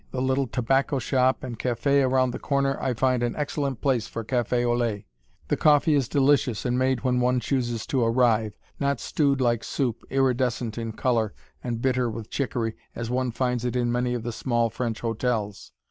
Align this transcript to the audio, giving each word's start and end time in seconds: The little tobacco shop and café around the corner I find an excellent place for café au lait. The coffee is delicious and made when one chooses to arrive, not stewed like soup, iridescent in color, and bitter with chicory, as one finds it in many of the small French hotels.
The 0.09 0.19
little 0.19 0.47
tobacco 0.47 0.97
shop 0.97 1.43
and 1.43 1.59
café 1.59 2.03
around 2.03 2.31
the 2.31 2.39
corner 2.39 2.75
I 2.81 2.95
find 2.95 3.21
an 3.21 3.35
excellent 3.35 3.81
place 3.81 4.07
for 4.07 4.23
café 4.23 4.65
au 4.65 4.73
lait. 4.75 5.05
The 5.47 5.57
coffee 5.57 5.93
is 5.93 6.07
delicious 6.07 6.65
and 6.65 6.75
made 6.75 7.01
when 7.01 7.19
one 7.19 7.39
chooses 7.39 7.85
to 7.85 8.03
arrive, 8.03 8.57
not 8.79 8.99
stewed 8.99 9.39
like 9.39 9.63
soup, 9.63 10.01
iridescent 10.09 10.79
in 10.79 10.93
color, 10.93 11.35
and 11.63 11.83
bitter 11.83 12.09
with 12.09 12.31
chicory, 12.31 12.73
as 12.95 13.11
one 13.11 13.29
finds 13.29 13.63
it 13.63 13.75
in 13.75 13.91
many 13.91 14.15
of 14.15 14.23
the 14.23 14.31
small 14.33 14.71
French 14.71 15.01
hotels. 15.01 15.71